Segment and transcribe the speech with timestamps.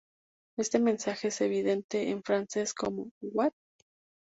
[0.57, 3.51] Este mensaje es evidente en frases como: "What?